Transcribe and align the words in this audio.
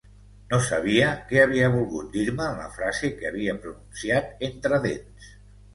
No 0.53 0.59
sabia 0.67 1.09
què 1.31 1.43
havia 1.43 1.69
volgut 1.75 2.09
dir-me 2.17 2.49
en 2.55 2.59
la 2.63 2.67
frase 2.79 3.15
que 3.21 3.29
havia 3.33 3.57
pronunciat 3.67 4.47
entre 4.51 4.83
dents. 4.91 5.35